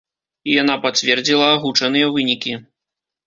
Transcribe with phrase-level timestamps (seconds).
[0.51, 2.57] І яна пацвердзіла агучаныя вынікі.